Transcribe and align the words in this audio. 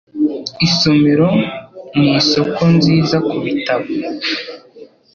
Isomero 0.67 1.27
nisoko 1.99 2.61
nziza 2.75 3.17
kubitabo. 3.29 3.87